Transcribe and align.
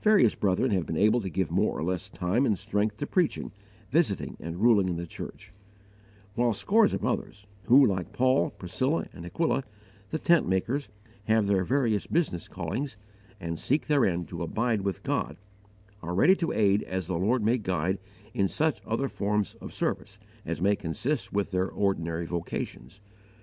Various 0.00 0.34
brethren 0.34 0.70
have 0.70 0.86
been 0.86 0.96
able 0.96 1.20
to 1.20 1.28
give 1.28 1.50
more 1.50 1.78
or 1.78 1.84
less 1.84 2.08
time 2.08 2.46
and 2.46 2.58
strength 2.58 2.96
to 2.96 3.06
preaching, 3.06 3.52
visiting, 3.90 4.34
and 4.40 4.62
ruling 4.62 4.88
in 4.88 4.96
the 4.96 5.06
church; 5.06 5.52
while 6.34 6.54
scores 6.54 6.94
of 6.94 7.04
others, 7.04 7.46
who, 7.64 7.84
like 7.84 8.14
Paul, 8.14 8.48
Priscilla 8.48 9.08
and 9.12 9.26
Aquila, 9.26 9.64
the 10.08 10.18
tent 10.18 10.48
makers, 10.48 10.88
have 11.24 11.46
their 11.46 11.64
various 11.64 12.06
business 12.06 12.48
callings 12.48 12.96
and 13.38 13.60
seek 13.60 13.88
therein 13.88 14.24
to 14.28 14.42
"abide 14.42 14.80
with 14.80 15.02
God," 15.02 15.36
are 16.02 16.14
ready 16.14 16.34
to 16.36 16.50
aid 16.50 16.82
as 16.84 17.06
the 17.06 17.18
Lord 17.18 17.42
may 17.44 17.58
guide 17.58 17.98
in 18.32 18.48
such 18.48 18.80
other 18.86 19.10
forms 19.10 19.54
of 19.56 19.74
service 19.74 20.18
as 20.46 20.62
may 20.62 20.76
consist 20.76 21.30
with 21.34 21.50
their 21.50 21.68
ordinary 21.68 22.24
vocations. 22.24 23.02